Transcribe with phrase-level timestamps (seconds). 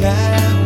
[0.00, 0.57] Yeah.